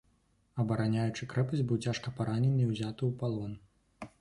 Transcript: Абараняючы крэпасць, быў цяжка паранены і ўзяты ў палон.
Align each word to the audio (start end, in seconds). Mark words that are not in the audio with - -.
Абараняючы 0.63 1.27
крэпасць, 1.33 1.63
быў 1.73 1.77
цяжка 1.89 2.15
паранены 2.21 2.61
і 2.65 2.69
ўзяты 2.71 3.01
ў 3.05 3.11
палон. 3.21 3.51